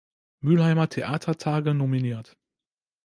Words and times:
Mülheimer 0.39 0.89
Theatertage 0.89 1.75
nominiert. 1.75 2.35